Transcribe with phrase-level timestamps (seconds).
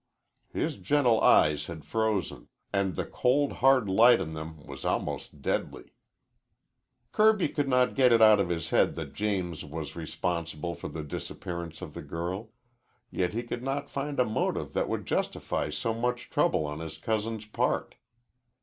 [0.51, 5.93] His gentle eyes had frozen, and the cold, hard light in them was almost deadly.
[7.11, 11.03] Kirby could not get it out of his head that James was responsible for the
[11.03, 12.49] disappearance of the girl.
[13.11, 16.97] Yet he could not find a motive that would justify so much trouble on his
[16.97, 17.93] cousin's part.